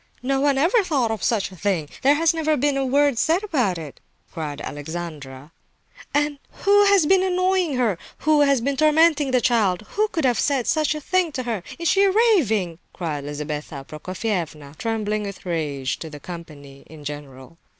"No 0.23 0.39
one 0.41 0.57
ever 0.57 0.83
thought 0.83 1.11
of 1.11 1.21
such 1.21 1.51
a 1.51 1.55
thing! 1.55 1.87
There 2.01 2.15
has 2.15 2.33
never 2.33 2.57
been 2.57 2.75
a 2.75 2.83
word 2.83 3.19
said 3.19 3.43
about 3.43 3.77
it!" 3.77 3.99
cried 4.33 4.59
Alexandra. 4.59 5.51
"Who 6.63 6.85
has 6.85 7.05
been 7.05 7.21
annoying 7.21 7.75
her? 7.75 7.99
Who 8.21 8.41
has 8.41 8.61
been 8.61 8.75
tormenting 8.75 9.29
the 9.29 9.39
child? 9.41 9.83
Who 9.89 10.07
could 10.07 10.25
have 10.25 10.39
said 10.39 10.65
such 10.65 10.95
a 10.95 11.01
thing 11.01 11.31
to 11.33 11.43
her? 11.43 11.61
Is 11.77 11.87
she 11.87 12.07
raving?" 12.07 12.79
cried 12.93 13.25
Lizabetha 13.25 13.85
Prokofievna, 13.87 14.75
trembling 14.79 15.21
with 15.21 15.45
rage, 15.45 15.99
to 15.99 16.09
the 16.09 16.19
company 16.19 16.81
in 16.87 17.03
general. 17.03 17.59